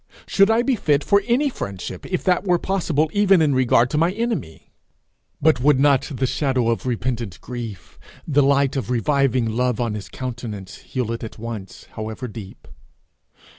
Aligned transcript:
Should 0.25 0.49
I 0.49 0.63
be 0.63 0.75
fit 0.75 1.03
for 1.03 1.21
any 1.27 1.47
friendship 1.47 2.07
if 2.07 2.23
that 2.23 2.43
were 2.43 2.57
possible 2.57 3.07
even 3.13 3.39
in 3.39 3.53
regard 3.53 3.91
to 3.91 3.99
my 3.99 4.11
enemy? 4.11 4.73
But 5.39 5.61
would 5.61 5.79
not 5.79 6.09
the 6.15 6.25
shadow 6.25 6.69
of 6.71 6.87
repentant 6.87 7.39
grief, 7.39 7.99
the 8.27 8.41
light 8.41 8.75
of 8.75 8.89
reviving 8.89 9.51
love 9.55 9.79
on 9.79 9.93
his 9.93 10.09
countenance, 10.09 10.77
heal 10.77 11.11
it 11.11 11.23
at 11.23 11.37
once 11.37 11.85
however 11.91 12.27
deep? 12.27 12.67